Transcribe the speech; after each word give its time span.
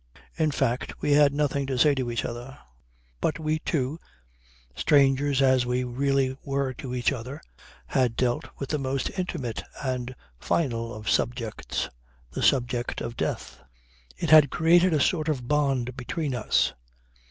In 0.35 0.49
fact 0.49 0.99
we 1.03 1.11
had 1.11 1.31
nothing 1.31 1.67
to 1.67 1.77
say 1.77 1.93
to 1.93 2.09
each 2.09 2.25
other; 2.25 2.57
but 3.19 3.37
we 3.37 3.59
two, 3.59 3.99
strangers 4.73 5.43
as 5.43 5.63
we 5.63 5.83
really 5.83 6.35
were 6.43 6.73
to 6.79 6.95
each 6.95 7.11
other, 7.11 7.39
had 7.85 8.15
dealt 8.15 8.45
with 8.57 8.69
the 8.69 8.79
most 8.79 9.11
intimate 9.19 9.61
and 9.83 10.15
final 10.39 10.91
of 10.91 11.07
subjects, 11.07 11.87
the 12.31 12.41
subject 12.41 12.99
of 12.99 13.15
death. 13.15 13.59
It 14.17 14.31
had 14.31 14.49
created 14.49 14.91
a 14.91 14.99
sort 14.99 15.29
of 15.29 15.47
bond 15.47 15.95
between 15.95 16.33
us. 16.33 16.73